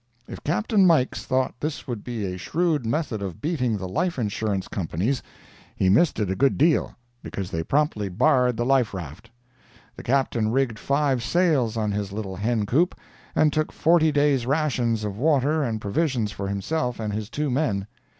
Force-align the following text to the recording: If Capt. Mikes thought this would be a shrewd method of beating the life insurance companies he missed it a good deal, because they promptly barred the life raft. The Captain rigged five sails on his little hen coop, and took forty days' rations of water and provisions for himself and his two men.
If 0.27 0.43
Capt. 0.43 0.75
Mikes 0.75 1.25
thought 1.25 1.53
this 1.59 1.85
would 1.87 2.03
be 2.03 2.25
a 2.25 2.35
shrewd 2.35 2.87
method 2.87 3.21
of 3.21 3.39
beating 3.39 3.77
the 3.77 3.87
life 3.87 4.17
insurance 4.17 4.67
companies 4.67 5.21
he 5.75 5.89
missed 5.89 6.19
it 6.19 6.31
a 6.31 6.35
good 6.35 6.57
deal, 6.57 6.95
because 7.21 7.51
they 7.51 7.61
promptly 7.63 8.09
barred 8.09 8.57
the 8.57 8.65
life 8.65 8.95
raft. 8.95 9.29
The 9.95 10.01
Captain 10.01 10.49
rigged 10.49 10.79
five 10.79 11.21
sails 11.21 11.77
on 11.77 11.91
his 11.91 12.11
little 12.11 12.37
hen 12.37 12.65
coop, 12.65 12.95
and 13.35 13.53
took 13.53 13.71
forty 13.71 14.11
days' 14.11 14.47
rations 14.47 15.03
of 15.03 15.19
water 15.19 15.61
and 15.61 15.79
provisions 15.79 16.31
for 16.31 16.47
himself 16.47 16.99
and 16.99 17.13
his 17.13 17.29
two 17.29 17.51
men. 17.51 17.85